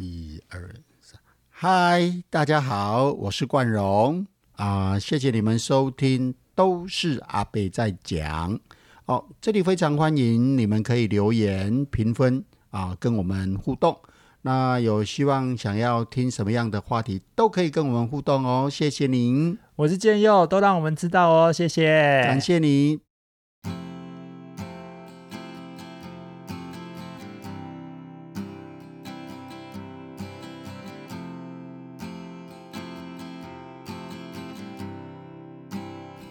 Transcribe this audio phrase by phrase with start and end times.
[0.00, 0.58] 一二
[1.02, 1.20] 三，
[1.50, 4.26] 嗨，大家好，我是冠荣
[4.56, 8.58] 啊、谢谢你们收听，都是阿北在讲
[9.04, 9.22] 哦。
[9.42, 13.94] 这里非常欢迎你们可以留言评分啊，跟我们互动。
[14.40, 18.70] 那有希望想要听什么样的话题，都可以跟我们互动哦。
[18.70, 22.22] 谢谢您，我是建佑，都让我们知道哦，谢谢。
[22.24, 23.09] 感谢你。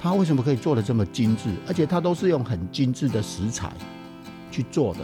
[0.10, 1.52] 它为什么可以做的这么精致？
[1.68, 3.72] 而且它都是用很精致的食材
[4.50, 5.02] 去做的，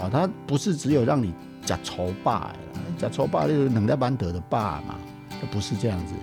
[0.00, 1.34] 啊，它不是只有让你
[1.66, 2.54] 假稠霸，
[2.96, 4.94] 假稠霸就是冷在班得的霸嘛，
[5.28, 6.14] 它不是这样子。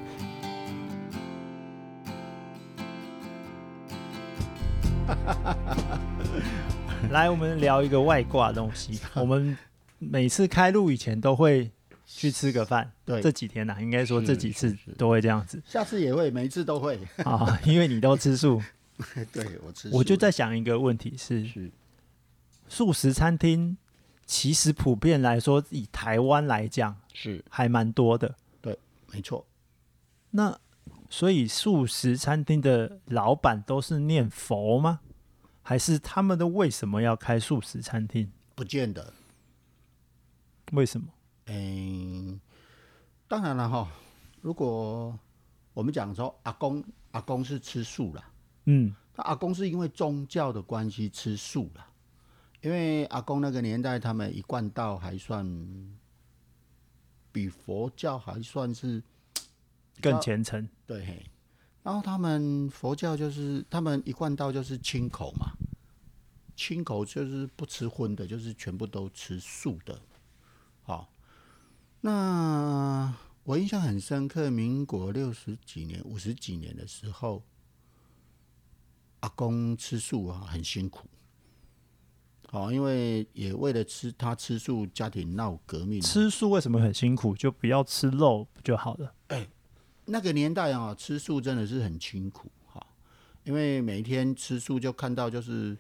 [7.12, 8.98] 来，我们聊一个外挂的东西。
[9.14, 9.58] 我们
[9.98, 11.70] 每次开录以前都会
[12.20, 12.92] 去吃个饭。
[13.06, 17.00] 对这几天呐、应该说这几次都会这样子下次也会，每一次都会。
[17.24, 18.62] 啊，因为你都吃素。
[19.32, 21.72] 对我吃素，我就在想一个问题是，是
[22.68, 23.78] 素食餐厅
[24.26, 28.36] 其实普遍来说，以台湾来讲是还蛮多的。
[28.62, 28.78] 对
[29.14, 29.48] 没错，
[30.32, 30.60] 那
[31.10, 35.00] 所以素食餐厅的老板都是念佛吗？
[35.62, 38.30] 还是他们的为什么要开素食餐厅？
[38.56, 39.14] 不见得。
[40.74, 41.08] 为什么？
[41.52, 42.40] 嗯，
[43.28, 43.92] 当然了哈，
[44.40, 45.18] 如果
[45.74, 48.24] 我们讲说阿公阿公是吃素了，
[48.66, 51.88] 嗯，他阿公是因为宗教的关系吃素了，
[52.62, 55.44] 因为阿公那个年代他们一贯道还算
[57.32, 59.02] 比佛教还算是
[60.02, 60.70] 更虔诚。
[60.86, 61.26] 对，嘿
[61.82, 65.48] 然后他们佛教就是他们一贯道就是清口嘛，
[66.56, 70.00] 清口就是不吃荤的，就是全部都吃素的。
[70.84, 71.08] 好，
[72.02, 73.14] 那
[73.44, 77.44] 我印象很深刻，民国六十几年、五十几年的时候，
[79.22, 81.08] 阿公吃素啊，很辛苦。
[82.48, 86.02] 好，因为也为了吃他吃素，家庭闹革命。
[86.02, 87.36] 吃素为什么很辛苦？
[87.36, 89.14] 就不要吃肉不就好了？
[89.28, 89.48] 哎
[90.06, 92.84] 那个年代啊，吃素真的是很辛苦哈，
[93.44, 95.78] 因为每天吃素就看到就是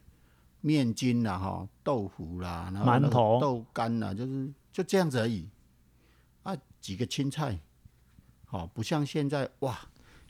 [0.61, 5.58] 面筋啦、哈豆腐啦，然后馒头豆干啦，就是就这样子而已啊，
[6.81, 7.59] 几个青菜，
[8.45, 9.79] 好，不像现在哇，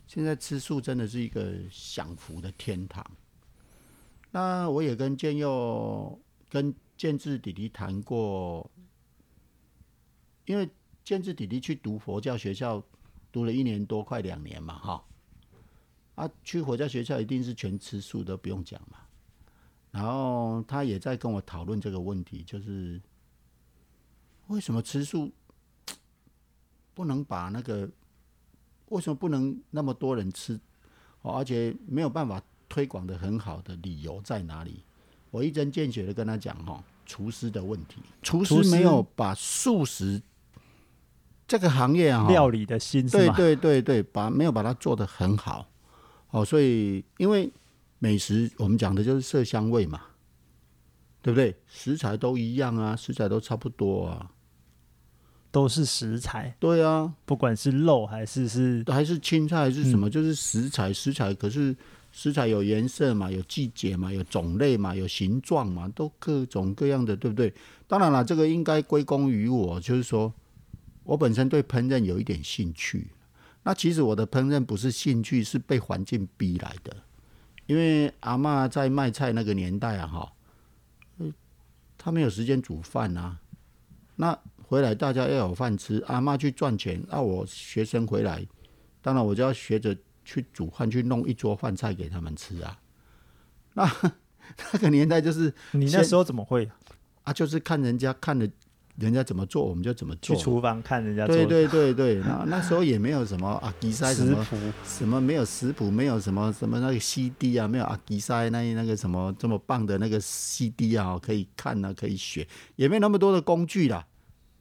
[0.06, 3.04] 现在吃素真的是一个享福的天堂。
[4.30, 8.70] 那我也跟建佑、跟建志弟弟谈过，
[10.44, 10.68] 因为
[11.04, 12.82] 建志弟弟去读佛教学校。
[13.32, 15.04] 读了一年多，快两年嘛，哈。
[16.16, 18.98] 啊，去佛教学校一定是全吃素的，不用讲嘛。
[19.92, 23.00] 然后他也在跟我讨论这个问题，就是
[24.48, 25.30] 为什么吃素
[27.00, 27.88] 不能把那个
[28.88, 30.60] 为什么不能那么多人吃，
[31.22, 34.84] 哦，而且没有办法推广的很好的理由在哪里？
[35.30, 40.20] 我一针见血的跟他讲，哈，厨师的问题，厨师没有把素食
[41.48, 43.16] 这个行业啊，哈料理的心思？
[43.16, 45.66] 对对对对，把没有把它做得很好，
[46.32, 47.50] 哦，所以因为
[47.98, 50.02] 美食我们讲的就是色香味嘛，
[51.22, 51.56] 对不对？
[51.66, 54.30] 食材都一样啊，食材都差不多啊，
[55.52, 61.74] 都是食材，对啊，不管是肉还是是还是青菜还是什么，就是食材，食材可是
[62.12, 67.52] 食材有颜色嘛，有季节嘛，有种类嘛，有形状嘛，都各种各样的，对不对？
[67.88, 70.32] 当然了，这个应该归功于我，就是说
[71.02, 73.08] 我本身对烹饪有一点兴趣。
[73.62, 76.96] 那其实我的烹饪不是兴趣，是被环境逼来的。
[77.66, 80.32] 因为阿嬷在卖菜那个年代啊，哈，
[81.18, 81.32] 呃
[81.98, 83.38] 她没有时间煮饭啊。
[84.16, 84.36] 那
[84.70, 88.46] 回来大家要有饭吃，阿妈去赚钱，那、我学生回来，
[89.02, 92.78] 当然我就要学着去煮饭，去弄一桌饭菜给他们吃啊。
[93.74, 93.92] 那
[94.72, 96.70] 那个年代就是你那时候怎么会
[97.24, 98.46] 啊，就是看人家看了
[98.94, 100.36] 人家怎么做，我们就怎么做。
[100.36, 104.46] 去厨房看人家做对对对对，那那时候也没有什么阿，吉塞什么？
[104.84, 112.46] 什么没有食谱，没有什么什么那个 CD 啊，没有阿吉塞那那个什么这么棒的那个 CD 啊，可以看啊，可以学，
[112.76, 114.06] 也没有那么多的工具啦，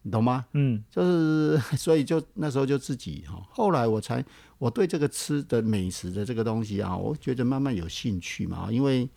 [0.01, 0.45] 你懂吗？
[0.53, 4.23] 嗯，就是 所以就那时候就自己哈，后来我才
[4.57, 9.09] 我对这个吃的美食的这个东西啊，我觉得慢慢有兴趣嘛，因为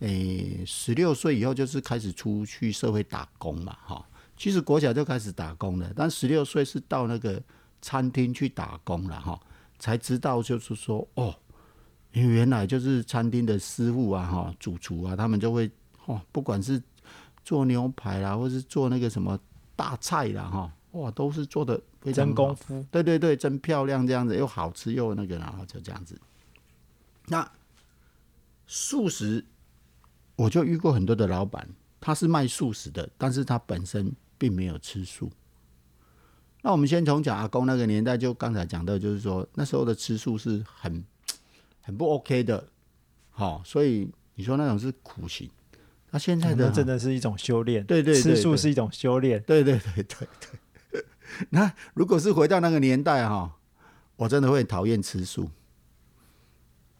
[0.00, 4.04] 诶十六岁以后就是开始出去社会打工嘛，哈，
[4.36, 7.40] 其实国小就开始打工了，但十六岁是到那个
[7.80, 9.40] 餐厅去打工了哈，
[9.78, 11.34] 才知道就是说哦，
[12.12, 15.70] 因为原来就是餐厅的师傅啊哈，主厨啊，他们就会
[16.06, 16.82] 哦，不管是
[17.44, 19.38] 做牛排啦，或是做那个什么
[19.76, 26.20] 大菜啦哈，哇，都是做的非常真功夫，对对对，真漂亮，这样子又好吃又那个，然后就这样子。
[27.26, 27.50] 那
[28.66, 29.44] 素食，
[30.36, 31.68] 我就遇过很多的老板，
[32.00, 35.30] 他是卖素食的，但是他本身并没有吃素。
[36.62, 41.04] 那我们先从讲阿公那个年代，就刚才讲到，就是说那时候的吃素是很
[41.82, 42.68] 很不 OK 的，
[43.30, 45.50] 好、所以你说那种是苦行。
[46.14, 47.84] 那现在的那真的是一种修炼。
[47.84, 49.42] 对对对对吃素是一种修炼。
[49.42, 51.04] 对对对对对。
[51.50, 53.56] 那如果是回到那个年代哈，
[54.14, 55.50] 我真的会很讨厌吃素。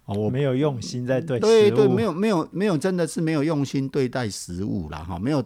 [0.06, 5.44] 哦，我没有用心在对对对，食物没有没有没有，真的是没有用心对待食物啦哈，没有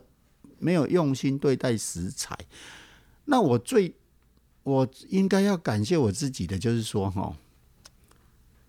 [0.59, 2.35] 没有用心对待食材。
[3.27, 3.95] 那我最
[4.63, 7.37] 我应该要感谢我自己的，就是说哈，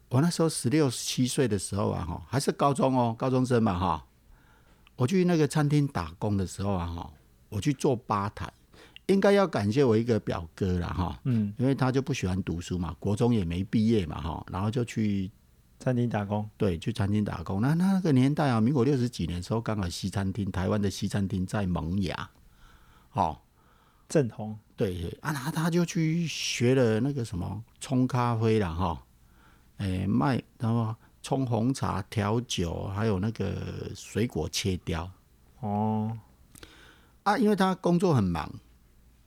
[0.10, 4.06] 我那时候十六七岁的时候啊哈，还是高中哦，高中生嘛哈，
[5.00, 7.10] 我去那个餐厅打工的时候啊哈，
[7.48, 8.52] 我去做吧台，
[9.06, 15.32] 应该要感谢我一个表哥啦哈，嗯，因为他就不喜欢读书嘛，国中也没毕业嘛哈，然后就去
[15.80, 17.62] 餐厅打工，对，去餐厅打工。
[17.62, 22.30] 那那那个年代啊，民国六十几年的时候，刚好西餐厅，台湾的西餐厅在萌芽，
[23.14, 23.38] 哦，
[24.10, 24.60] 正红。
[24.76, 29.02] 对啊，他他就去学了那个什么冲咖啡啦，哈、
[29.78, 35.10] 诶、卖然后冲红茶、调酒，还有那个水果切雕
[35.60, 36.18] 哦，
[37.24, 37.38] 啊。
[37.38, 38.50] 因为他工作很忙，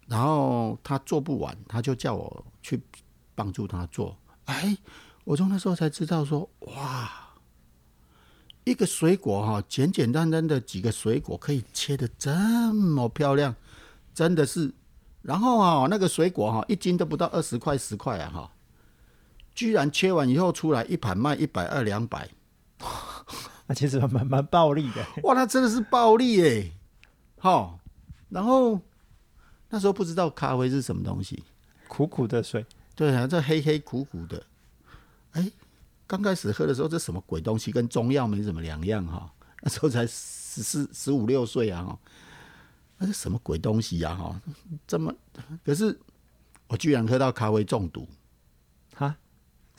[0.07, 2.81] 然后他做不完，他就叫我去
[3.35, 4.17] 帮助他做。
[4.47, 4.77] 哎，
[5.25, 7.11] 我从那时候才知道说，哇，
[8.65, 12.33] 一个水果哈，简简单单的几个水果可以切的这
[12.73, 13.55] 么漂亮，
[14.15, 14.73] 真的是。
[15.21, 18.53] 然后啊，那个水果哈，一斤都不到二十块十块啊哈，
[19.55, 22.29] 居然切完以后出来一盘卖一百二两百，
[23.67, 25.07] 那其实蛮蛮暴利的。
[25.25, 26.73] 哇，那真的是暴利耶！
[27.39, 27.79] 哈，
[28.29, 28.81] 然后
[29.69, 31.43] 那时候不知道咖啡是什么东西，
[31.89, 32.65] 苦苦的水，
[32.95, 34.43] 对啊，这黑黑苦苦的，
[35.33, 35.51] 哎，
[36.07, 39.31] 刚开始喝的时候，这什么鬼东西，跟中药没什么两样哈。
[39.61, 41.99] 那时候才十四、十五六岁啊哈，
[42.99, 44.41] 那是什么鬼东西呀、哈？
[44.87, 45.15] 这么，
[45.65, 45.99] 可是
[46.69, 48.07] 我居然喝到咖啡中毒，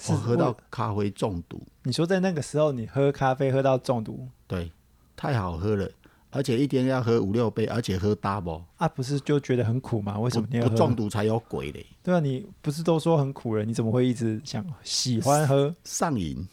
[0.09, 4.71] 我喝到咖啡中毒，你说在那个时候你喝咖啡喝到中毒对，
[5.15, 5.89] 太好喝了，
[6.29, 10.19] 而且一天要喝五六杯，而且喝 double，啊，不是就觉得很苦吗？
[10.19, 15.73] 为什么你要中毒才有鬼嘞，对啊，你不是都说很苦了，你怎么会一直想喜欢喝？
[15.83, 16.47] 上瘾。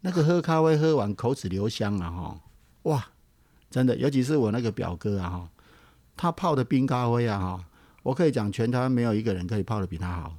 [0.00, 2.40] 那个喝咖啡喝完口齿留香啊哈，
[2.82, 3.04] 哇，
[3.70, 5.48] 真的，尤其是我那个表哥啊哈，
[6.16, 7.64] 他泡的冰咖啡啊哈，
[8.02, 10.34] 我可以讲全台湾没有一个人可以泡的比他好。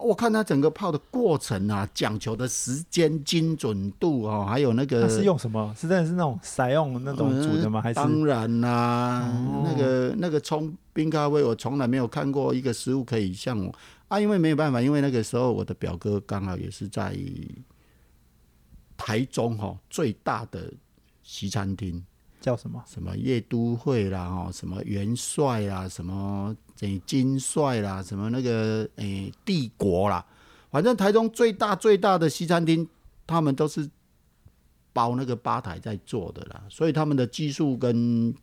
[0.00, 5.74] 我看他整个泡的过程啊，讲求的时间精准度哦，还有那个那是用什么？
[5.76, 7.80] 是真的是那种采用那种煮的吗？
[7.82, 13.74] 还是当然啦、哦那个那个冲冰咖啡，我从来没有看过一个食物可以像我
[14.08, 17.16] 啊，因为没有办法，因为那个时候我的表哥刚好也是在
[18.96, 20.72] 台中哈、最大的
[21.22, 22.04] 西餐厅，
[22.40, 22.82] 叫什么？
[22.86, 30.24] 什么夜都会啦，哦，什么元帅啦，什么等于金帅啦，什么那个诶帝国啦，
[30.70, 32.88] 反正台中最大最大的西餐厅，
[33.26, 33.90] 他们都是
[34.92, 38.34] 包那个吧台在做的啦，所以他们的技术跟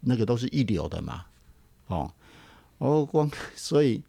[0.00, 1.26] 那个都是一流的嘛，
[1.86, 2.10] 哦，
[2.78, 4.02] 哦光所以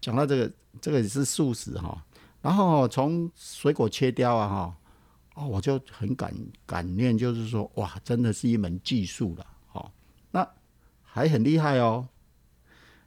[0.00, 2.04] 讲到这个，这个也是素食哈，
[2.40, 4.76] 然后从水果切雕啊哈。
[5.34, 6.30] 哦，我就很感
[6.66, 9.90] 感念，就是说，哇，真的是一门技术了，哦，
[10.30, 10.46] 那
[11.02, 12.06] 还很厉害哦。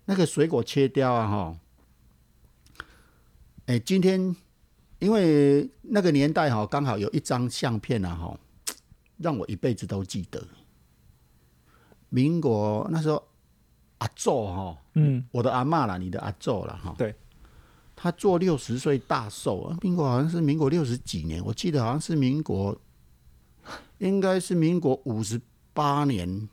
[0.06, 1.60] 那个水果切掉啊，哈，
[3.66, 4.36] 哎，今天
[5.00, 8.40] 因为那个年代哈，刚好有一张相片啊，哈，
[9.18, 10.42] 让我一辈子都记得。
[12.10, 13.22] 民国那时候，
[13.98, 17.14] 阿昼哈，嗯，我的阿妈啦，你的阿昼啦，哈，对，
[17.96, 22.80] 他做六十岁大寿啊，民国好像是民国六十几年，我记得好像是民国，
[23.98, 25.42] 应该是民国五十
[25.74, 26.48] 八年，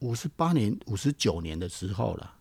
[0.00, 2.34] 五十八年、五十九年的时候了。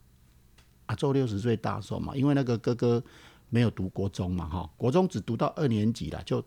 [0.87, 3.03] 啊，做六十岁大寿嘛，因为那个哥哥
[3.49, 6.43] 没有读国中嘛，哈，国中只读到二年级了，就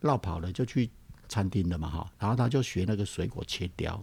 [0.00, 0.88] 绕跑了，就去
[1.28, 4.02] 餐厅了嘛，哈，然后他就学那个水果切雕。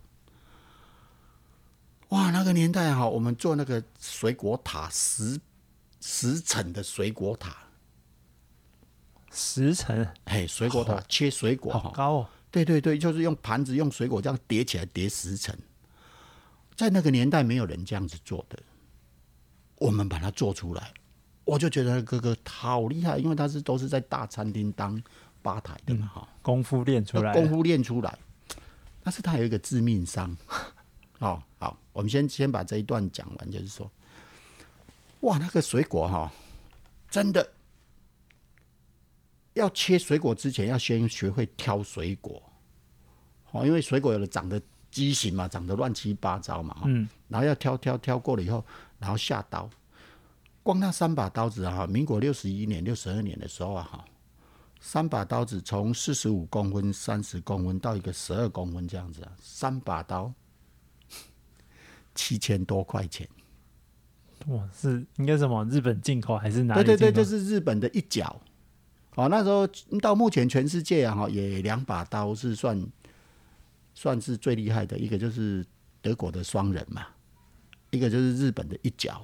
[2.10, 5.39] 哇，那个年代哈，我们做那个水果塔十
[6.00, 7.58] 十层的水果塔，
[9.31, 12.29] 十层，嘿，水果塔、切水果哈，好高哦。
[12.51, 15.58] 对对对，就是用盘子用水果这样叠起来叠十层，
[16.75, 18.57] 在那个年代没有人这样子做的，
[19.77, 20.93] 我们把它做出来，
[21.43, 25.01] 我就觉得那哥哥好厉害，因为他是都是在大餐厅当
[25.41, 28.17] 吧台的嘛哈，功夫练出来功夫练出来，
[29.03, 30.35] 但是他有一个致命伤，
[31.19, 33.91] 好 好，我们先先把这一段讲完，就是说，
[35.21, 36.31] 哇，那个水果哈、
[37.09, 37.47] 真的
[39.53, 42.41] 要切水果之前，要先学会挑水果，
[43.51, 44.61] 哦，因为水果有的长得
[44.91, 48.63] 畸形嘛，长得乱七八糟嘛，哈嗯，然后要挑挑挑过了以后，
[49.00, 49.69] 然后下刀。
[50.63, 54.05] 光那三把刀子啊，民国六十一年、六十二年的时候啊，哈，
[54.79, 60.31] 三把刀子从四十五公分、三十公分到一个十二公分这样子啊，三把刀
[62.13, 63.27] 七千多块钱。
[64.48, 67.29] 哇，是应该什么日本进口还是哪里对对对，进口？
[67.31, 68.39] 这是日本的一角。
[69.15, 69.67] 哦，那时候
[70.00, 72.79] 到目前全世界啊，哈，也两把刀是算
[74.01, 75.63] 算是最厉害的，一个就是
[76.01, 77.05] 德国的双人嘛，
[77.91, 79.24] 一个就是日本的一角。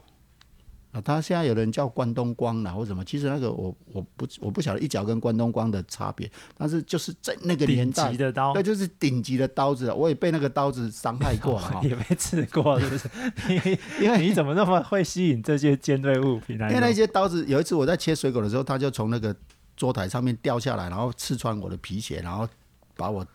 [0.91, 11.59] 啊，他现在有人叫关东光啦或什么，其实那个我我不我不晓得一角跟关东光的差别，但是就是在那个年代级，的刀对，，就是顶级的刀子，我也被那个刀子伤害过。
[11.81, 13.09] 也被 刺过，是不是？
[13.49, 16.67] 你因为你怎么那么会吸引这些尖锐物品呢？
[16.69, 19.35] 因为那些刀子，有一次我在切水果的时候，它就从那个
[19.75, 22.47] 桌台上面掉下来，然后刺穿我的皮鞋，然后
[22.95, 23.27] 把我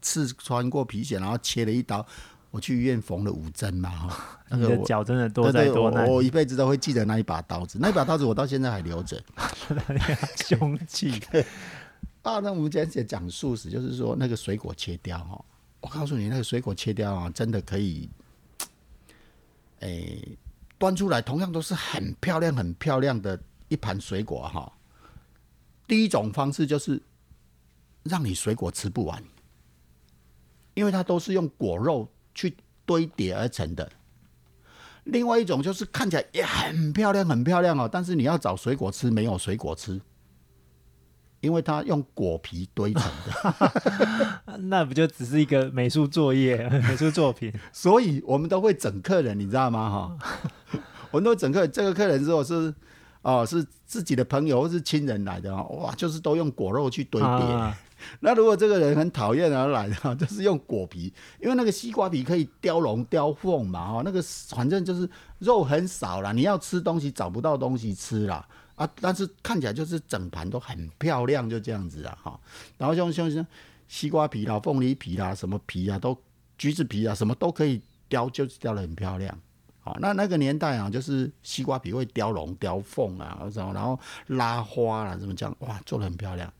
[0.00, 2.04] 刺穿过皮鞋，然后切了一刀。
[2.50, 9.22] 我去医院缝了五针嘛，哈， 那个脚真的多灾多难，我我一辈子都会记得那一把刀子，那一把刀子我到现在还留着。
[10.48, 11.12] 凶器。
[12.22, 15.44] 啊，那我们今天讲素食，就是说那个水果切掉哈，
[15.80, 18.10] 我告诉你，那个水果切掉啊，真的可以，
[19.78, 20.36] 诶、
[20.76, 24.72] 端出来同样都是很漂亮、很漂亮的一盘水果哈。
[25.86, 27.00] 第一种方式就是
[28.02, 29.22] 让你水果吃不完，
[30.74, 33.90] 因为它都是用果肉去堆叠而成的。
[35.04, 40.00] 另外一种就是看起来也很漂亮、很漂亮哦，但是你要找水果吃，没有水果吃。
[41.40, 47.50] 因为它用果皮堆成的， 那不就只是一个美术作业、 美术作品？
[47.72, 49.88] 所以我们都会整客人，你知道吗？
[49.88, 50.78] 哈，
[51.10, 51.72] 我们都整客人。
[51.72, 52.74] 这个客人如果是
[53.22, 57.28] 哦是自己的朋友或是亲人来的哦，哇，就是都用果肉去堆叠。
[57.28, 57.76] 啊，
[58.20, 65.08] 那如果这个人很讨厌而来的哈，就是用果皮，因为那个西瓜皮可以雕龙雕凤嘛，哈，那个反正就是
[65.38, 68.46] 肉很少啦，你要吃东西找不到东西吃啦。
[68.76, 72.40] 啊，但是看起来就是整盘都很漂亮，就这样子啊，哈。
[72.78, 73.46] 然后像像像
[73.88, 76.16] 西瓜皮啦、凤梨皮啦、什么皮啊，都
[76.56, 79.38] 橘子皮啊，什么都可以雕，就是雕的很漂亮。
[79.82, 86.52] 好，那那个年代啊，就是西瓜皮会雕龙、雕凤啊，然后，然后拉花啦，怎么讲，哇，做的很漂亮。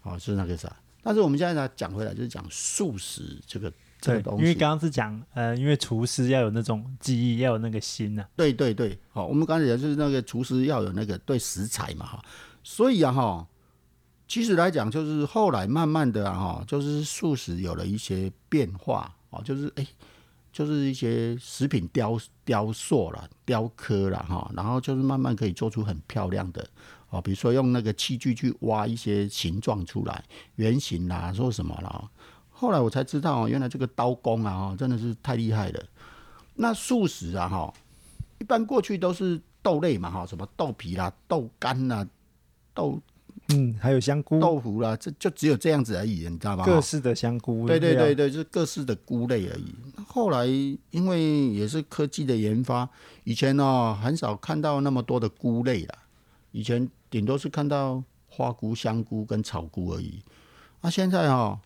[0.00, 0.74] 好，是那个啥。
[1.02, 4.42] 但是我们现在呢，讲回来就是讲素食这个这个，东西。
[4.42, 12.22] 因为刚刚是讲呃，因为厨师要有那种技艺，要有那个心呐、对对对，好，我们刚才讲就是那个厨师要有那个对食材嘛哈，
[12.62, 13.46] 所以啊哈，
[14.28, 19.86] 其实来讲就是后来慢慢的啊哈，就是素食有了一些变化哦，就是哎、
[20.52, 26.68] 就是一些食品雕雕塑啦、雕刻啦哈，然后就是慢慢可以做出很漂亮的
[27.10, 30.24] 哦，比如说用那个器具去挖一些形状出来，
[30.56, 32.10] 圆形啦，说什么啦。
[32.50, 35.84] 后来我才知道，原来这个刀工啊，真的是太厉害了。
[36.54, 37.72] 那素食啊，哈，
[38.38, 42.06] 一般过去都是豆类嘛，哈，什么豆皮啦、豆干啦、
[42.74, 43.00] 豆
[43.52, 46.64] 嗯，还有香菇，豆腐啦，这就只有这样子而已，你知道吧？
[46.64, 49.74] 各式的香菇，对对对对，就是各式的菇类而已。
[50.06, 52.88] 后来因为也是科技的研发，
[53.24, 55.94] 以前呢、很少看到那么多的菇类啦，
[56.52, 60.22] 以前顶多是看到花菇、香菇跟草菇而已。
[60.80, 61.58] 啊，现在哈、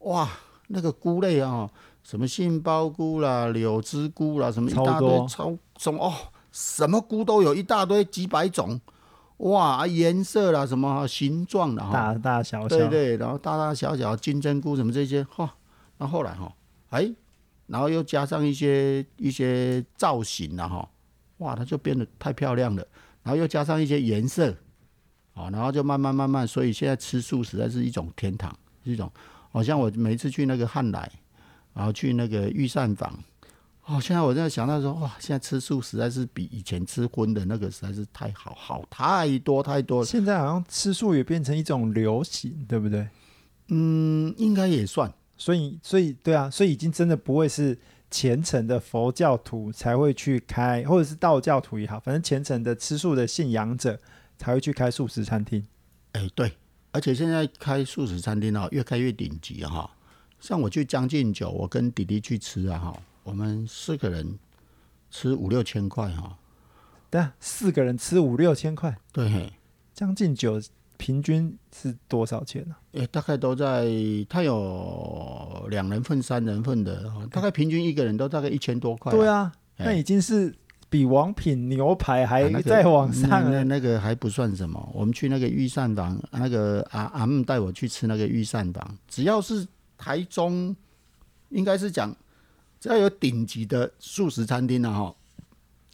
[0.00, 0.30] 哇，
[0.68, 1.70] 那个菇类啊，
[2.02, 6.12] 什么杏鲍菇啦、柳枝菇啦，什么一大堆超多超什么哦，
[6.52, 8.80] 什么菇都有一大堆，几百种。
[9.38, 15.54] 哇，啊颜色啦，什么形状啦，哈，大大小小，对对，然后大大小小金针菇什么这些，哈，
[15.98, 16.50] 那后来哈，
[16.88, 17.12] 哎，
[17.66, 20.88] 然后又加上一些一些造型了哈，
[21.38, 22.86] 哇，它就变得太漂亮了，
[23.22, 24.50] 然后又加上一些颜色，
[25.34, 28.50] 啊，然后就慢慢慢慢，所以现在吃素实在是一种天堂，
[28.84, 29.12] 是一种，
[29.52, 31.10] 好像我每次去那个汉来，
[31.74, 33.12] 然后去那个御膳房。
[33.86, 40.04] 哦，现在我在想到说，哇，现在吃素实在是比以前吃荤的那个实在是太好，好太多太多了。
[40.04, 43.08] 现在好像吃素也变成一种流行，对不对？
[43.68, 45.12] 嗯，应该也算。
[45.36, 47.78] 所以，所以对啊，所以已经真的不会是
[48.10, 54.00] 虔诚的佛教徒才会去开，或者是道教徒也好，反正虔诚的吃素的信仰者
[54.36, 55.64] 才会去开素食餐厅。
[56.12, 56.52] 哎，对，
[56.90, 59.90] 而且现在开素食餐厅啊，越开越顶级啊哈。
[60.40, 64.38] 像我去将进酒，我跟弟弟去吃啊哈，我们四个人
[65.10, 66.38] 吃五六千块哈。
[67.10, 69.52] 对啊四个人吃五六千块，对，
[69.94, 70.60] 将近九
[70.96, 73.86] 平均是多少钱呢、诶、大概都在，
[74.28, 80.54] 他有两人份、三人份的，哦大概平均一个人都大概一千多块、对，啊，哎那已经是
[80.88, 83.62] 比王品牛排还啊那个再往上那。
[83.64, 84.90] 那个还不算什么。
[84.94, 89.66] 我们去那个御膳房，那个阿阿姆带我去吃那个御膳房，只要是
[89.98, 90.74] 台中，
[91.50, 92.14] 应该是讲
[92.80, 95.14] 只要有顶级的素食餐厅啊哈，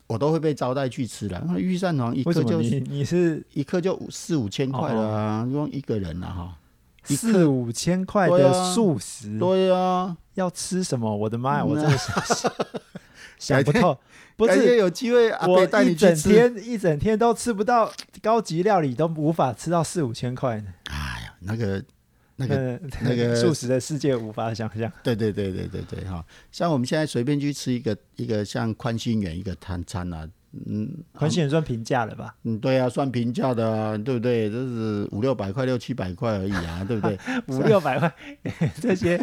[0.06, 1.42] 我都会被招待去吃的。
[1.46, 6.58] 那御膳房一克就你你是一克就四五千块了啊，用一个人啊哈。
[7.04, 11.16] 四五千块的啊素食，对啊，要吃什么？
[11.16, 12.48] 我的妈呀，我嗯真的是
[13.38, 13.98] 想不透。
[14.36, 16.14] 不是有机会阿我带一整。
[16.14, 20.72] 天一整天都吃不到高级料理，都无法吃到四五千块呢。
[20.84, 21.82] 哎呀，那个
[22.36, 24.90] 那个那那个 素食的世界无法想象。
[25.02, 30.28] 对对对对对对哈，像我们现在随便去吃一个一个像宽心园一个餐餐啊，
[30.66, 32.34] 嗯，宽心园算平价了吧？
[32.44, 34.50] 嗯，对啊，算平价的啊，对不对？
[34.50, 37.18] 这是五六百块、六七百块而已啊， 对不对？
[37.46, 38.12] 五六百块，
[38.80, 39.22] 这些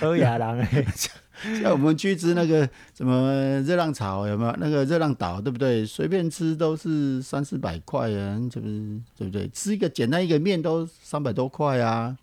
[0.00, 0.84] 欧亚郎哎，
[1.62, 4.52] 像我们去吃那个什么热浪潮有没有？
[4.58, 5.86] 那个热浪岛，对不对？
[5.86, 9.48] 随便吃都是三四百块啊，这不是对不对？
[9.50, 12.16] 吃一个简单一个面都三百多块啊。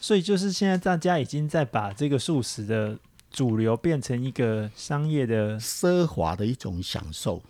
[0.00, 2.98] 所以就是现在大家已经在把这个素食的
[3.30, 7.42] 主流变成一个商业的，奢华的一种享受。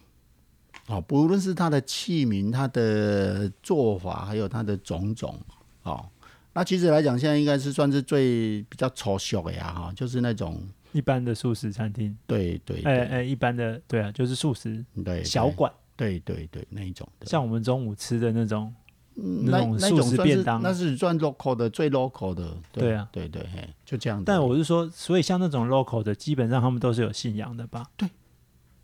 [0.86, 5.36] 哦，不论是它的器皿、它的做法，还有它的种种，
[5.82, 6.08] 哦，
[6.52, 10.62] 那其实来讲，现在应该是算是最比较抽象的呀，哈，就是那种
[10.92, 13.06] 一般的素食餐厅，对对哎对。
[13.08, 15.24] 哎，一般的对啊，就是素食对。
[15.24, 18.72] 小，馆，对对对那一种的，像我们中午吃的那种，
[19.16, 24.24] 嗯那那种素食便当那是算 local 的最 local 的，对啊对对，嘿，就这样子。
[24.26, 27.86] 但我是说，所以像那种 local 的，基本上他们都是有信仰的吧？
[27.96, 28.08] 对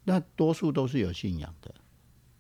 [0.05, 1.75] 那多数都是有信仰的。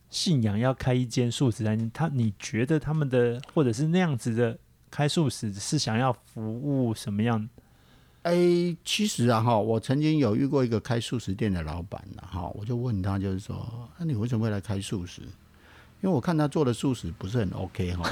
[0.09, 4.59] 信仰要开一间素食餐厅，他你觉得他们的或者是那样子的
[4.91, 7.49] 开素食是想要服务什么样？
[8.23, 15.23] 哎，其实啊哈，我曾经有遇过一个开素食店的老板呐哈，我就问他，就是说，那、你为什么会来开素食？
[16.02, 18.02] 因为我看他做的素食不是很 OK 哈，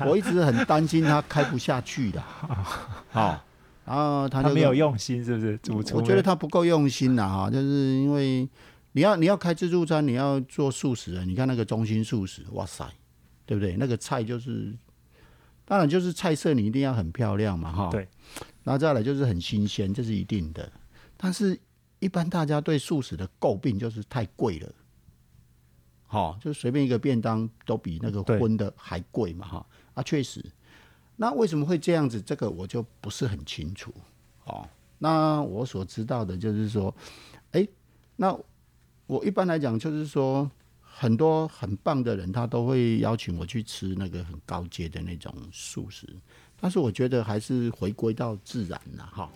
[0.00, 2.22] 我 我一直很担心他开不下去的，
[3.10, 3.42] 好，
[3.86, 5.56] 然后他就他没有用心，是不是？
[5.58, 8.48] 主厨我觉得他不够用心呐哈，就是因为
[8.92, 12.86] 你要你要开自助餐，你要做素食啊，你看那个中心素食，哇塞，
[13.46, 13.74] 对不对？
[13.78, 14.72] 那个菜就是，
[15.64, 18.06] 当然就是菜色你一定要很漂亮嘛哈，对，
[18.64, 20.70] 然后再来就是很新鲜，这是一定的。
[21.16, 21.58] 但是，
[22.00, 24.68] 一般大家对素食的诟病就是太贵了，
[26.14, 30.44] 好、就随便一个便当都比那个荤的还贵嘛哈啊，确实。
[31.16, 32.22] 那为什么会这样子？
[32.22, 33.92] 这个我就不是很清楚
[34.44, 34.66] 哦。
[34.98, 36.94] 那我所知道的就是说，
[37.50, 37.66] 哎，
[38.16, 38.36] 那
[39.06, 40.50] 我一般来讲就是说，
[40.80, 46.08] 很多很棒的人他都会邀请我去吃那个很高阶的那种素食，
[46.60, 49.30] 但是我觉得还是回归到自然了哈。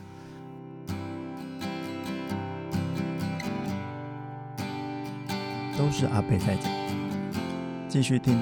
[5.78, 6.64] 都是阿贝在讲，
[7.88, 8.36] 继续听。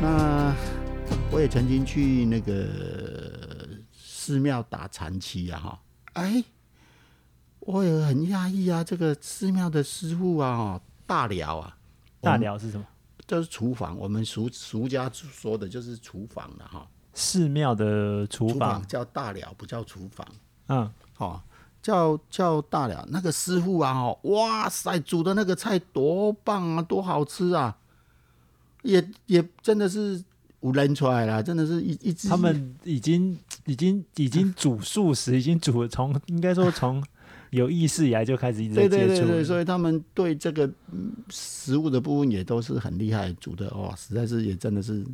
[0.00, 0.54] 那
[1.30, 5.82] 我也曾经去那个寺庙打禅期啊，哈，
[6.14, 6.42] 哎，
[7.60, 11.76] 我也很讶异啊，这个寺庙的师傅啊，哈大寮啊，
[12.22, 12.86] 大寮是什么？
[13.26, 18.86] 就是厨房，我们俗俗家说的就是厨房了哈，寺庙的厨厨房房。
[18.86, 20.26] 叫大寮，不叫厨房，
[20.68, 21.40] 嗯，哦，
[21.82, 27.76] 叫叫大寮那个师傅啊，哦，哇塞，煮的那个菜多棒啊，多好吃啊，
[28.82, 30.22] 也也真的是
[30.60, 37.02] 有人出来了，真的是一一直他们已经已经已经煮素食，已经煮了从应该说从
[37.50, 39.44] 有意识以来就开始一直在对对对对，接触。
[39.44, 45.06] 所以他们对这个嗯食物的部分也都是很厉害，煮的哦，实在是也真的是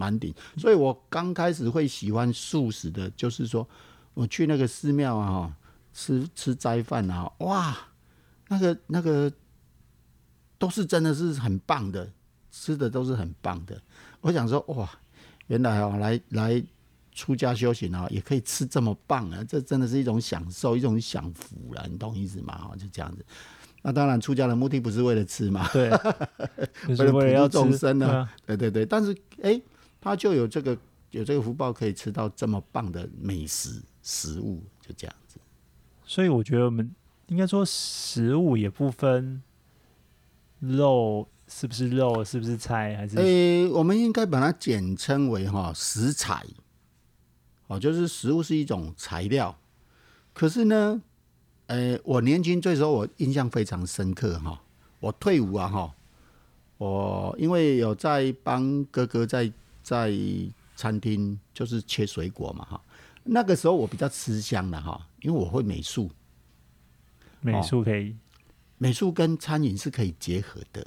[0.00, 0.34] 蛮顶。
[0.56, 3.68] 所以我刚开始会喜欢素食的，就是说
[4.14, 5.56] 我去那个寺庙啊，哈
[5.92, 7.76] 吃吃斋饭啊，哇，
[8.48, 9.30] 那个那个
[10.58, 12.10] 都是真的是很棒的，
[12.50, 13.80] 吃的都是很棒的。
[14.22, 14.90] 我想说哇，
[15.48, 16.62] 原来啊，来来
[17.12, 19.44] 出家修行啊，也可以吃这么棒啊！
[19.44, 22.56] 这真的是一种享受，一种享福了，你懂意思吗？
[22.56, 23.24] 哈，就这样子。
[23.82, 25.90] 那当然，出家的目的不是为了吃嘛，对，
[26.86, 28.84] 为了普度众生呢对对对。
[28.84, 29.60] 但是，哎、
[30.00, 30.76] 他就有这个
[31.10, 35.38] 有这个福报，可以吃到这么棒的美食食物，就这样子。
[36.04, 36.90] 所以我觉得我们
[37.28, 39.42] 应该说食物也不分
[40.58, 46.44] 肉是不是肉，是不是菜，还是、诶、我们应该把它简称为哈食材，
[47.66, 49.56] 哦，就是食物是一种材料。
[50.32, 51.02] 可是呢，
[51.66, 54.62] 呃，我年轻这时候我印象非常深刻哈。
[55.00, 55.94] 我退伍啊哈，
[56.78, 59.50] 我因为有在帮哥哥在
[59.82, 60.12] 在
[60.76, 62.80] 餐厅就是切水果嘛哈。
[63.22, 66.10] 那个时候我比较吃香的哈，因为我会美术，
[67.40, 68.16] 美术可以，
[68.78, 70.86] 美术跟餐饮是可以结合的。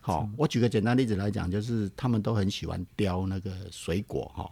[0.00, 4.50] 好，我举个简单例子来讲，就是他们都很喜欢雕那个水果哈，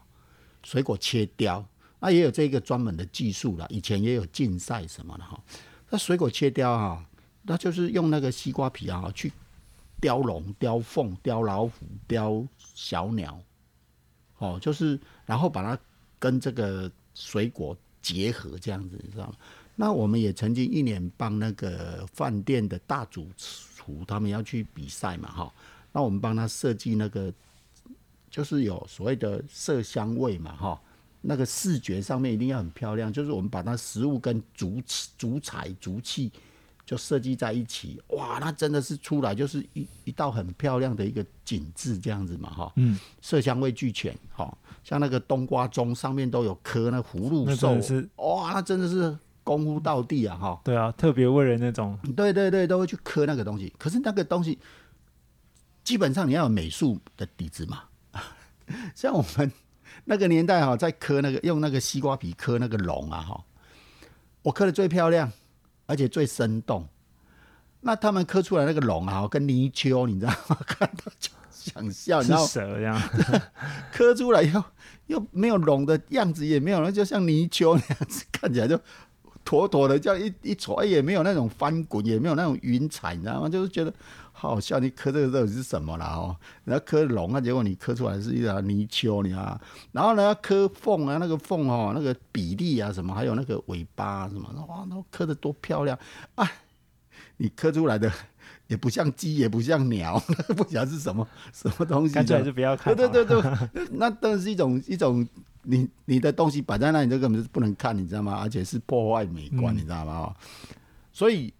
[0.62, 1.64] 水果切雕，
[2.00, 3.66] 那也有这个专门的技术啦。
[3.70, 5.40] 以前也有竞赛什么的哈。
[5.90, 7.06] 那水果切雕哈，
[7.42, 9.32] 那就是用那个西瓜皮啊去
[10.04, 11.72] 雕龙、雕凤、雕老虎、
[12.06, 13.40] 雕小鸟，
[14.36, 15.80] 哦，就是然后把它
[16.18, 19.34] 跟这个水果结合这样子，你知道吗？
[19.74, 25.50] 那我们也曾经一年帮那个饭店的大主厨，他们要去比赛嘛，哈。
[25.90, 27.32] 那我们帮他设计那个，
[28.28, 30.78] 就是有所谓的色香味嘛，哈。
[31.22, 34.82] 那个视觉上面一定要很漂亮，就是我们把它食物跟竹
[35.16, 36.30] 竹材竹器
[36.84, 42.72] 就设计在一起，哇，那真的是出来就是一一道很漂亮的一个景致这样子嘛，哈。
[42.76, 44.56] 嗯，色香味俱全，哈。
[44.82, 47.74] 像那个冬瓜盅上面都有刻那葫芦兽，
[48.16, 49.16] 哇，那真的是。
[49.44, 50.58] 功夫到地啊，哈！
[50.64, 53.70] 对啊，特别为人那种，对对对，都会去刻那个东西。
[53.78, 54.58] 可是那个东西，
[55.82, 57.82] 基本上你要有美术的底子嘛。
[58.96, 59.52] 像我们
[60.06, 63.44] 那个年代哈，在刻那个用那个西瓜皮刻那个龙啊，哈，
[64.40, 65.30] 我刻的最漂亮，
[65.86, 66.88] 而且最生动。
[67.80, 70.56] 那他们刻出来那个龙啊，跟泥鳅，你知道吗？
[70.66, 73.00] 看到就想笑，是蛇这样，
[73.92, 74.62] 刻出来以后
[75.06, 78.80] 又没有龙的样子，也没有，那就像泥鳅那样子，看起来就。
[79.46, 83.46] 妥妥的，这样一一戳，也没有那种翻滚，也没有那种云彩，你知道吗？
[83.46, 83.92] 就是觉得
[84.36, 84.78] 好笑。
[84.78, 86.36] 你磕这个到底是什么了哦？
[86.64, 89.60] 然后磕龙啊，结果你磕出来是一条泥鳅，你知道吗？
[89.92, 95.98] 然后呢，磕凤啊，那个凤哦，那个比例啊，什么，还有那个尾巴什么，哇，都磕的多漂亮
[96.34, 96.50] 啊！
[97.38, 98.12] 你磕出来的
[98.66, 100.18] 也不像鸡，也不像鸟，
[100.56, 102.14] 不晓得是什么什么东西。
[102.14, 102.94] 干脆还是不要看。
[102.94, 103.40] 对对对
[103.72, 105.26] 对，那当然是一种一种。
[105.66, 108.38] 你你的东西摆在那里，这根本是不能看，你知道吗？
[108.42, 110.34] 而且是破坏美观，你知道吗？
[111.10, 111.54] 所以，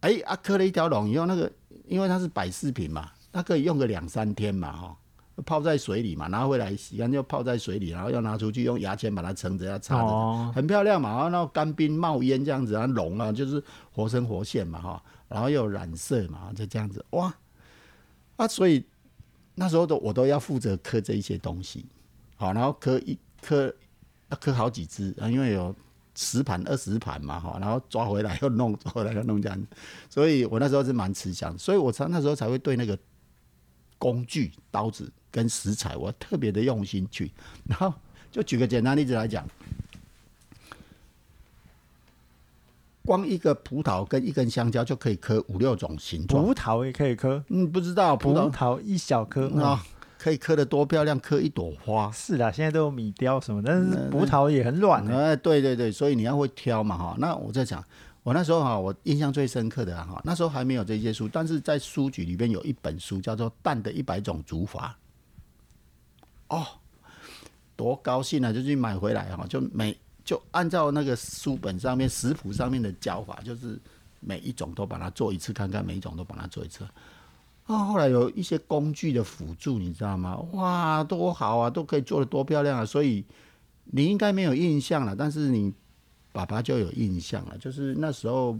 [0.00, 1.48] 哎，啊，刻了一条龙以后，那个
[1.86, 4.96] 因为它是摆饰品嘛，它可以用个两三天嘛，哈，
[5.44, 11.28] 泡在水里嘛，拿回来洗干净，泡在水里，然后要拿出去用牙签把它撑着，要擦着，很漂亮嘛。
[11.28, 17.34] 然后干冰冒烟这样子啊，龙啊就是活生活现嘛，哈，然后又染色嘛，就这样子，哇，
[18.36, 18.84] 啊，所以
[19.54, 21.86] 那时候都我都要负责刻这一些东西，
[22.36, 23.18] 好，然后刻一。
[23.46, 23.70] 刻
[24.30, 25.76] 要刻好几只啊，因为有
[26.14, 29.66] 十盘、二十盘嘛，哈，然后抓回来又弄， 抓回来又弄这样子，
[30.08, 32.96] 所以我那时候是蛮吃香，所以我才那时候才会对那个
[33.98, 37.32] 工具、刀子跟食材，我特别的用心去。
[37.64, 37.92] 然后
[38.30, 39.44] 就举个简单例子来讲，
[43.04, 49.84] 光一个葡萄跟一根香蕉就可以刻五六种形状，葡萄也可以刻，嗯，不知道葡萄一小颗啊。
[50.24, 52.10] 可以刻的多漂亮，刻一朵花。
[52.10, 55.06] 是啦，现在都有米雕什么，但是葡萄也很软。
[55.06, 57.14] 哎，对对对，所以你要会挑嘛哈。
[57.18, 57.84] 那我在讲，
[58.22, 64.96] 我那时候哈，我印象最深刻的哈，那时候还没有这些书，但是在书局里边有一本书叫做《蛋的一百种煮法》。
[66.56, 66.66] 哦，
[67.76, 68.50] 多高兴啊！
[68.50, 73.78] 就去买回来哈，就每就按照那个书本上面食谱上面的教法，就是
[74.20, 76.82] 每一种都把它做一次看看，每一种都把它做一次。
[77.66, 80.36] 啊，后来有一些工具的辅助，你知道吗？
[80.52, 82.84] 哇，多好啊，都可以做的多漂亮啊！
[82.84, 83.24] 所以
[83.86, 85.72] 你应该没有印象了，但是你
[86.30, 87.56] 爸爸就有印象了。
[87.56, 88.58] 就是那时候，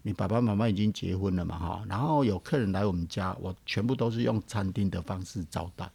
[0.00, 5.86] 你爸爸妈妈已经结婚了嘛，哈，然后有客人来我们家，我全部都是用餐厅的方式招待。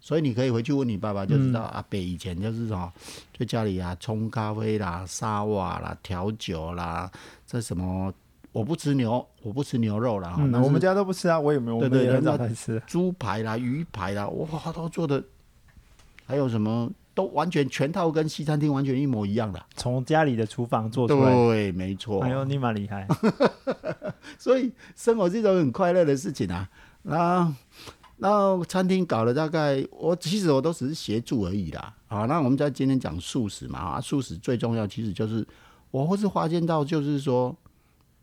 [0.00, 2.90] 所以你可以回去问你爸爸，就知道阿北以前就是什么，
[3.38, 7.12] 在家里啊冲咖啡啦、沙瓦啦、调酒啦，
[7.46, 8.10] 这什么。
[8.54, 10.32] 我不吃牛，我不吃牛肉了。
[10.38, 12.80] 嗯，我们家都不吃啊，我也没有，我们也很少吃。
[12.86, 15.20] 猪排啦、鱼排啦，哇，都做的，
[16.24, 19.60] 还有什么都完全全套，跟西餐厅完全一模一样的。
[19.74, 22.20] 从家里的厨房做出来，对，没错。
[22.22, 23.08] 哎呦，你蛮厉害。
[24.38, 26.70] 所以生活是一种很快乐的事情啊。
[27.02, 27.52] 然后，
[28.18, 31.92] 然后餐厅搞了大概，我其实我都只是协助而已啦。
[32.06, 35.44] 啊，那我们在今天讲素食嘛，啊，素食最重要其实就是
[35.90, 37.52] 我或是发现到就是说。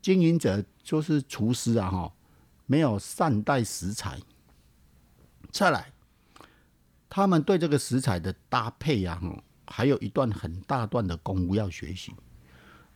[0.02, 2.14] 经营者就是厨师啊，哈，
[2.66, 4.20] 没有善待食材。
[5.52, 5.92] 再来，
[7.10, 9.22] 他们对这个食材的搭配啊，
[9.68, 12.14] 还有一段很大段的功夫要学习。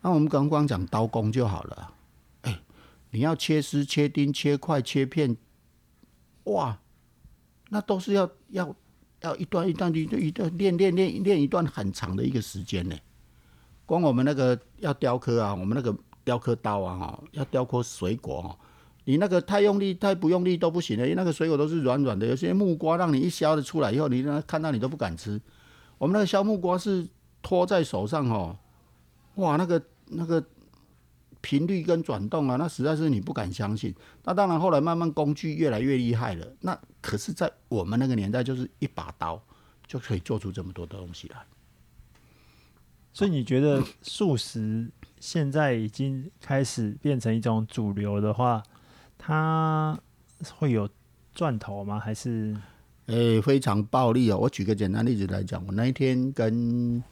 [0.01, 1.93] 那我们刚刚讲刀工就好了，
[2.41, 2.59] 哎，
[3.11, 5.35] 你要切丝、切丁、切块、切片，
[6.45, 6.79] 哇，
[7.69, 8.75] 那都是要要
[9.21, 12.95] 要一段一段的一段练练练练一段很长的一个时间呢。
[13.85, 18.57] 光我们那个要雕刻啊，我们那个雕刻刀啊，哈，要雕刻水果哈，
[19.05, 25.39] 你那个太用力、太不用力都不行的，因为那个水果都是软软的，有些木瓜让你一削的出来以后，你那看到你都不敢吃。
[25.97, 27.07] 我们那个削木瓜是
[27.41, 28.57] 托在手上哈，
[29.35, 30.43] 哇，那个那个
[31.41, 33.93] 频率跟转动啊，那实在是你不敢相信。
[34.23, 39.39] 那当然后来慢慢工具越来越厉害了，那可是，在我们那个年代，就是一把刀
[39.85, 41.37] 就可以做出这么多的东西来。
[43.13, 44.89] 所以你觉得素食
[45.25, 48.61] 现在已经开始变成一种主流的话，
[49.17, 49.99] 它
[50.59, 50.87] 会有
[51.33, 51.99] 赚头吗？
[51.99, 52.55] 还是？
[53.07, 54.37] 诶，非常暴力哦！
[54.37, 57.03] 我举个简单例子来讲，我那一天跟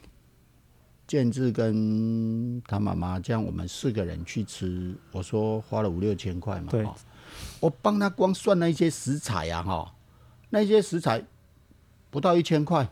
[1.08, 6.88] 建志跟他妈妈这样，我们四个人去吃，我说花了五六千块嘛，对，
[7.60, 9.95] 我帮他光算那一些食材啊，哈，
[10.52, 11.23] 那些食材
[12.12, 12.88] 不到一千块，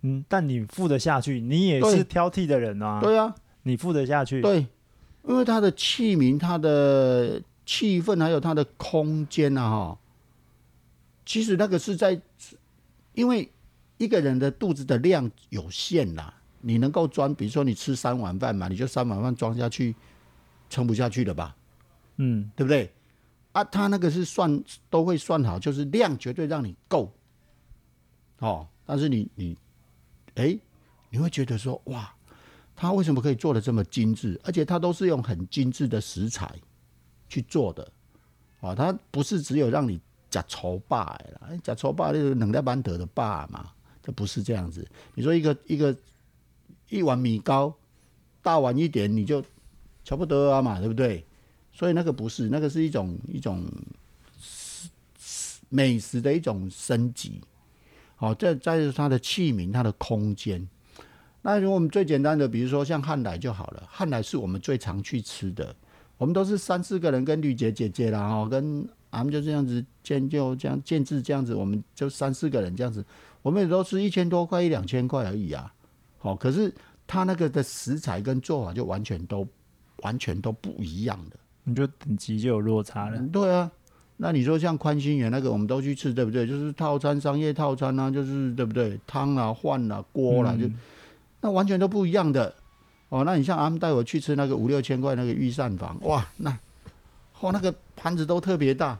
[0.00, 4.66] 嗯，但你付得下去，你也是挑剔的人啊，对啊，你付得下去，对，
[5.26, 9.98] 因为它的器皿、它的气氛还有它的空间啊，哈。
[11.24, 12.20] 其实那个是在，
[13.14, 13.48] 因为
[13.98, 19.94] 一个人的肚子的量有限啦，你能够装，比如说你吃三碗饭嘛，你就三碗饭装下去，
[20.68, 21.56] 撑不下去了吧？
[22.16, 22.92] 嗯，对不对？
[23.52, 27.12] 啊，他那个是算都会算好，就是量绝对让你够。
[28.40, 29.56] 哦，但是你你，
[30.34, 30.58] 哎，
[31.10, 32.12] 你会觉得说哇，
[32.82, 34.40] 他为什么可以做的这么精致？
[34.42, 36.52] 而且他都是用很精致的食材
[37.28, 37.88] 去做的，
[38.60, 40.00] 啊，他不是只有让你。
[40.32, 41.04] 假粗霸
[41.42, 43.70] 啦，假粗霸就是两粒板得的霸嘛，
[44.02, 44.82] 这不是这样子。
[45.14, 45.94] 你说一个一个
[46.88, 47.70] 一碗米糕
[48.40, 49.44] 大碗一点，你就
[50.06, 51.22] 差不多啊嘛，对不对？
[51.70, 53.62] 所以那个不是，那个是一种一种
[55.68, 57.38] 美食的一种升级。
[58.16, 60.66] 好，再再是它的器皿、它的空间。
[61.42, 65.74] 那如果我们最简单的，比如说像汉来就好了，汉来是我们最常去吃的，
[66.16, 68.88] 我们都是三四个人跟绿姐姐姐啦，哈，跟。
[69.12, 73.04] 俺们就这样子建就这样建制这样子，我们就三四个人这样子，
[73.42, 75.70] 我们也都吃一千多块一两千块而已啊。
[76.16, 76.72] 好，可是
[77.06, 79.46] 他那个的食材跟做法就完全都
[79.98, 83.20] 完全都不一样的，你就等级就有落差了。
[83.30, 83.70] 对啊，
[84.16, 86.46] 那你说像宽心园那个，我们都去吃，对不对？
[86.46, 88.98] 就是套餐商业套餐啊，就是对不对？
[89.06, 90.66] 汤啊、饭啊、锅啦，就
[91.42, 92.54] 那完全都不一样的。
[93.10, 96.58] 哦，那你像俺们带我去吃那个五六千块那个御膳房，哇，那。
[97.40, 98.96] 哦，那个盘子都特别大，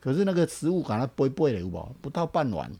[0.00, 1.94] 可是那个食物感它不会不会有不？
[2.00, 2.72] 不到半碗。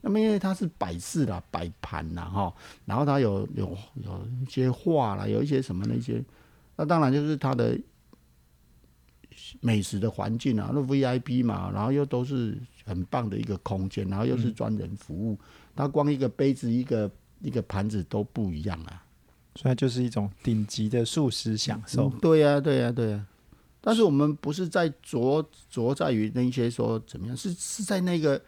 [0.00, 6.24] 那么因为它是摆饰啦、摆盘啦，哈，然后它有有有一些画啦，有一些什么那些，
[6.76, 7.76] 那当然就是它的
[9.60, 15.36] 美食的环境啊，那 VIP 嘛，然后又都是很棒的一个空间，然后又是专人服务，
[15.74, 17.10] 它光一个杯子、一个
[17.40, 19.04] 一个盘子都不一样啊，
[19.56, 22.08] 所以就是一种顶级的素食享受。
[22.20, 23.26] 对呀，对呀，对呀。
[23.80, 28.40] 但是我们不是在着着在于那些说怎么样，是是在那个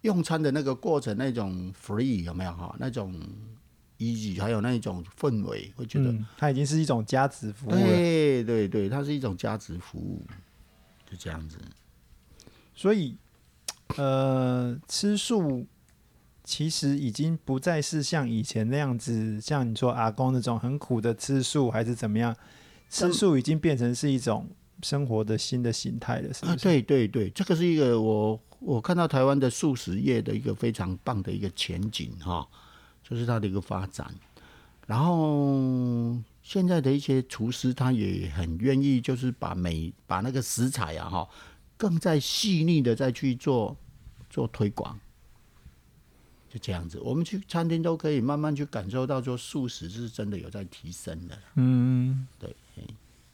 [0.00, 2.74] 用餐的那个过程那种 free 有没有哈？
[2.78, 3.14] 那种
[3.98, 7.78] easy 还有那一种氛围，会觉得它已经是一种价值服务了。
[7.78, 10.22] 对对对，它是一种价值服务，
[11.10, 11.58] 就这样子。
[12.74, 13.14] 所以，
[13.96, 15.66] 呃，吃素
[16.48, 22.34] 其实已经不再是像以前那样子，像你说阿公那种很苦的吃素，还是怎么样？
[22.88, 24.48] 吃素已经变成是一种。
[24.80, 32.46] 生活的新的形态了，是啊，对对对，这个是一个我我看到台湾的素食业的一个非常棒的一个前景哈，
[33.02, 34.14] 就是它的一个发展。
[34.86, 41.28] 然后现在的一些厨师他也很愿意，就是把每把那个食材啊哈，
[41.76, 43.76] 更在细腻的再去做
[44.30, 44.96] 做推广，
[46.48, 46.98] 就这样子。
[47.00, 51.38] 我们去餐厅都可以慢慢去感受到，说素食是真的有在提升的。
[51.54, 52.54] 嗯，对，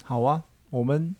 [0.03, 1.14] 好啊，我们。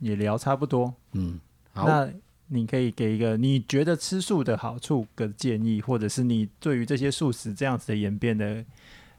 [0.00, 1.38] 也聊差不多，嗯，
[1.72, 2.10] 好，那
[2.48, 8.64] 你可以给一个你觉得吃素的好处的建议，或者是你对于这些素食这样子的演变的，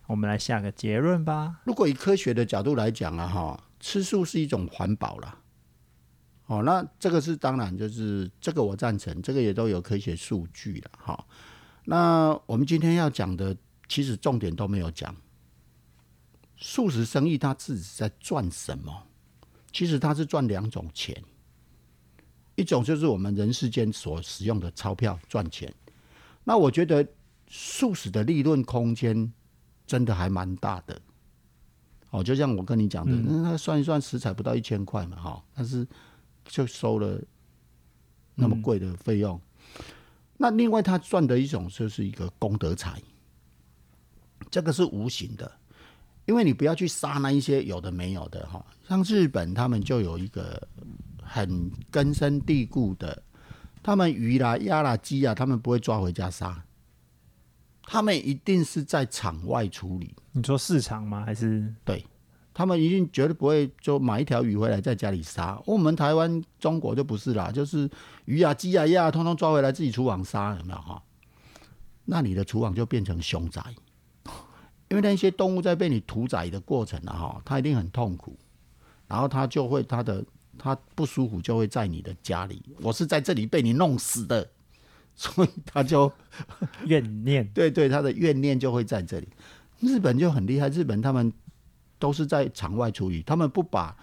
[0.05, 1.61] 我们来下个结论吧。
[1.63, 5.37] 如果以科学的角度来讲啊，哈，吃素是一种环保了，
[6.47, 11.25] 哦，那这个是当然，就是这个我赞成，这个也都有科学数据了，哈。
[11.85, 13.55] 那我们今天要讲的，
[13.87, 15.15] 其实重点都没有讲，
[16.57, 19.03] 素食生意它自己在赚什么？
[19.71, 21.23] 其实它是赚两种钱，
[22.55, 25.73] 一种就是我们人世间所使用的钞票赚钱。
[26.43, 27.07] 那我觉得
[27.47, 29.31] 素食的利润空间
[29.85, 30.99] 真的还蛮大的。
[32.09, 35.87] 哦，就像我跟你讲的，那算一算食材不到一千块嘛，哈，但是
[36.45, 37.21] 就收了
[38.33, 39.39] 那么贵的费用。
[40.41, 43.01] 那另外他赚的一种就是一个功德财，
[44.49, 45.51] 这个是无形的。
[46.25, 48.65] 因为你不要去杀那一些有的没有的哈。
[48.87, 50.65] 像日本他们就有一个
[51.21, 53.21] 很根深蒂固的，
[53.83, 56.63] 他们鱼啦、鸭啦、鸡啊，他们不会抓回家杀，
[57.83, 60.15] 他们一定是在场外处理。
[60.31, 61.25] 你说市场吗？
[61.25, 61.73] 还是
[62.59, 65.57] 他们一定绝对不会就买一条鱼回来在家里杀。
[65.65, 67.89] 我们台湾、中国就不是啦，就是
[68.25, 71.01] 鱼啊、鸡啊、鸭啊，通通抓回来自己厨房杀，有没有哈？
[72.03, 73.63] 那你的厨房就变成凶宅，
[74.89, 78.37] 因为那些动物在被你屠宰的过程啊，哈，它一定很痛苦，
[79.07, 80.21] 然后它就会它的
[80.57, 84.45] 它不舒服就会在你的家里，我是在这里被你弄死的，
[85.15, 86.11] 所以它就
[86.87, 87.49] 怨念？
[87.53, 89.29] 对 对，他的怨念就会在这里。
[89.79, 91.31] 日本就很厉害，日本他们
[91.99, 93.95] 都是在场外处理，他们不把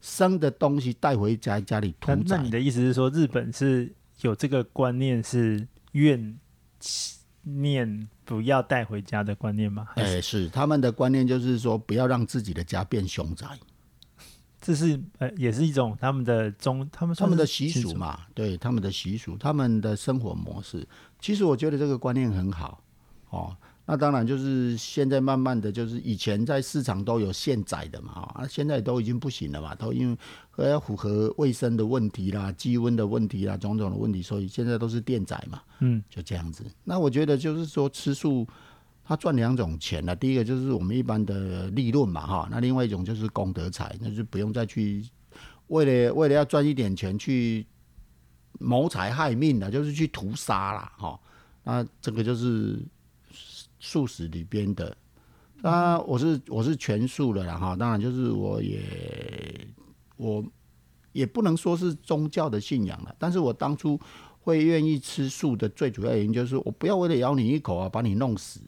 [0.00, 2.50] 生的东西带回家家里屠宰那那你。
[2.50, 6.38] 的意思是说，日本是有这个观念是怨
[7.42, 9.86] 念不要带回家的观念吗？
[9.94, 13.46] 还哎、是是他们的观念就是说，不要让自己的家变凶宅，
[14.60, 20.86] 这是呃也是一种他们的中，他们他们的习俗嘛，对他们的习俗，他们的生活模式。
[21.18, 22.82] 其实我觉得这个观念很好
[23.30, 23.56] 哦。
[23.86, 30.16] 那当然就是现在慢慢的就是以前在市场都有现宰的嘛，啊，现在都已经不行了嘛，都因为
[30.56, 36.64] 呃要符合卫生的问题啦、鸡温的问题啦、种种的问题，所以现在都是电宰嘛，嗯，就这样子。
[36.82, 38.46] 那我觉得就是说吃素，
[39.04, 45.04] 它赚两种钱了，第一个就是我们一般的利润嘛，哈，那另外一种就是功德财，那就不用再去
[45.66, 47.66] 为了为了要赚一点钱去
[48.58, 51.20] 谋财害命了，就是去屠杀啦，哈。
[51.64, 52.78] 那这个就是
[53.84, 54.96] 素食里边的。
[55.60, 57.76] 那我是我是全素的啦，哈。
[57.76, 58.80] 当然就是我也
[60.16, 60.44] 我
[61.12, 64.00] 也不能说是宗教的信仰了，但是我当初
[64.40, 68.60] 会愿意吃素的最主要原因就是我不要为了咬你一口啊把你弄死，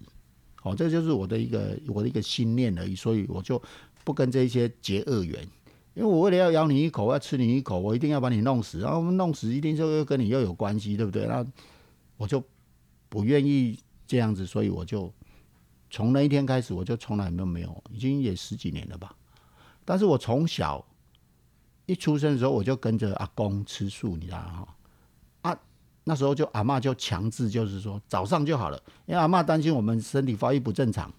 [0.62, 3.60] 哦，这就是我的一个我的一个信念而已，所以我就
[4.04, 5.40] 不跟这些结恶缘。
[5.94, 11.26] 因为我为了要咬你一口，要吃你一口，我一定要把你弄死，然后弄死一定就又跟你又有关系，对不对？
[11.26, 11.44] 那
[12.18, 12.42] 我就
[13.08, 15.12] 不愿意这样子，所以我就
[15.90, 19.14] 从那一天开始，我就从来没有没有，已经也十几年了吧。
[19.84, 20.84] 但是我从小
[21.86, 24.68] 一出生的时候，我就跟着阿公吃素，你知道哈？
[25.42, 25.58] 啊，
[26.04, 31.12] 那时候就阿嬷就强制就是说早上就好了，因为阿嬷担心我们身体发育不正常，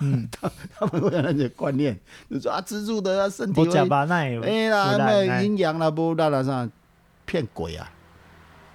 [0.00, 1.98] 嗯，他 他们会有那些观念，
[2.30, 6.68] 就说啊吃素的啊身体不会加巴奈，哎啦，不没有然营养啦，不啦啦啥，
[7.26, 7.90] 骗鬼啊！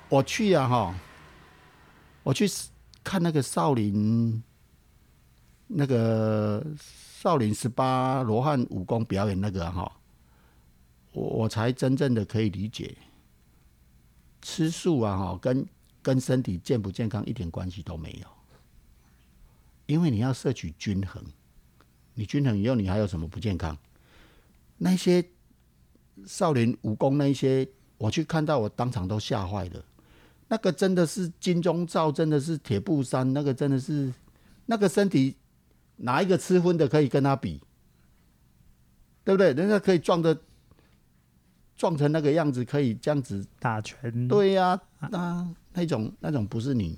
[0.09, 0.95] 我去啊哈，
[2.23, 2.45] 我去
[3.07, 4.43] 看那个少林，
[5.67, 9.89] 那个少林十八罗汉武功表演那个哈，
[11.13, 12.97] 我我才真正的可以理解，
[14.41, 15.65] 吃素啊哈，跟
[16.01, 18.27] 跟身体健不健康一点关系都没有，
[19.85, 21.23] 因为你要摄取均衡，
[22.13, 23.77] 你均衡以后你还有什么不健康？
[24.77, 25.25] 那些
[26.25, 27.65] 少林武功那些，
[27.97, 29.81] 我去看到我当场都吓坏了。
[30.49, 34.13] 那个真的是金钟罩，真的是铁布衫，那个真的是
[34.65, 35.35] 那个身体，
[35.97, 37.61] 哪一个吃荤的可以跟他比？
[39.23, 39.51] 对不对？
[39.53, 40.37] 人家可以撞的
[41.75, 43.45] 撞成那个样子，可以这样子。
[43.59, 44.79] 打拳，对呀、
[45.11, 46.97] 那那种那种不是你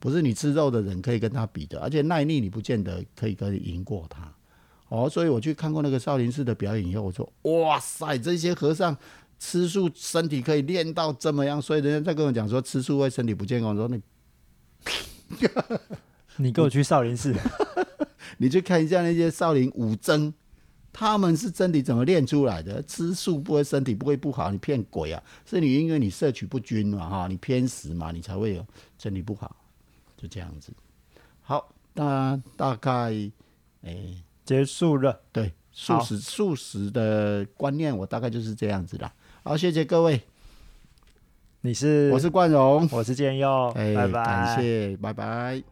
[0.00, 4.28] 不是你吃肉的人可以跟他比的，而且耐力你不见得可以可以赢过他。
[4.88, 8.96] 哦，所以我去看过那个少林寺的表演以后，我说哇塞，这些和尚
[9.38, 14.02] 吃素身体可以练到这么样，所以人家在跟我讲说吃素会身体不健康，我说你
[16.38, 17.34] 你跟我去少林寺，
[18.38, 20.32] 你去看一下那些少林武僧，
[20.92, 22.82] 他们是身体怎么练出来的？
[22.82, 25.22] 吃素不会身体不会不好，你骗鬼啊！
[25.44, 28.66] 是你因为你摄取不均嘛，哈，你偏食嘛，你才会有
[28.98, 29.56] 身体不好，
[30.16, 30.72] 就这样子。
[31.42, 33.12] 好，那大概
[33.82, 35.20] 诶、结束了。
[35.32, 39.12] 对素食素食的观念，我大概就是这样子啦。
[39.48, 40.20] 好，谢谢各位，
[41.62, 44.22] 你是，我是冠荣，我是建佑，哎、拜拜。
[44.22, 45.62] 感谢，拜拜。